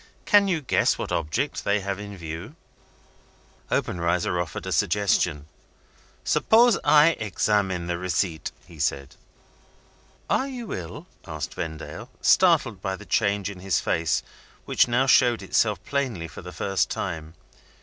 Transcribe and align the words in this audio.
Can 0.25 0.47
you 0.47 0.61
guess 0.61 0.97
what 0.97 1.11
object 1.11 1.63
they 1.63 1.81
have 1.81 1.99
in 1.99 2.17
view?" 2.17 2.55
Obenreizer 3.71 4.41
offered 4.41 4.65
a 4.65 4.71
suggestion. 4.71 5.45
"Suppose 6.23 6.79
I 6.83 7.09
examine 7.19 7.85
the 7.85 7.99
receipt?" 7.99 8.51
he 8.65 8.79
said. 8.79 9.15
"Are 10.27 10.47
you 10.47 10.73
ill?" 10.73 11.05
asked 11.27 11.53
Vendale, 11.53 12.09
startled 12.19 12.81
by 12.81 12.95
the 12.95 13.05
change 13.05 13.47
in 13.47 13.59
his 13.59 13.79
face, 13.79 14.23
which 14.65 14.87
now 14.87 15.05
showed 15.05 15.43
itself 15.43 15.77
plainly 15.85 16.27
for 16.27 16.41
the 16.41 16.51
first 16.51 16.89
time. 16.89 17.35